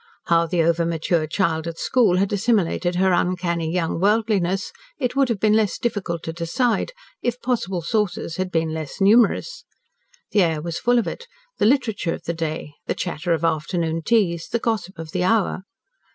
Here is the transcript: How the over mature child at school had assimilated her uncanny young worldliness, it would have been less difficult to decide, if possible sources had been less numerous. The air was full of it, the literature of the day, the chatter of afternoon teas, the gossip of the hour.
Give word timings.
How 0.25 0.47
the 0.47 0.63
over 0.63 0.83
mature 0.83 1.27
child 1.27 1.67
at 1.67 1.77
school 1.77 2.17
had 2.17 2.33
assimilated 2.33 2.95
her 2.95 3.13
uncanny 3.13 3.71
young 3.71 3.99
worldliness, 3.99 4.71
it 4.97 5.15
would 5.15 5.29
have 5.29 5.39
been 5.39 5.53
less 5.53 5.77
difficult 5.77 6.23
to 6.23 6.33
decide, 6.33 6.91
if 7.21 7.39
possible 7.39 7.83
sources 7.83 8.37
had 8.37 8.49
been 8.51 8.73
less 8.73 8.99
numerous. 8.99 9.63
The 10.31 10.41
air 10.41 10.59
was 10.59 10.79
full 10.79 10.97
of 10.97 11.05
it, 11.07 11.27
the 11.59 11.67
literature 11.67 12.15
of 12.15 12.23
the 12.23 12.33
day, 12.33 12.73
the 12.87 12.95
chatter 12.95 13.31
of 13.31 13.45
afternoon 13.45 14.01
teas, 14.01 14.47
the 14.47 14.57
gossip 14.57 14.97
of 14.97 15.11
the 15.11 15.23
hour. 15.23 15.65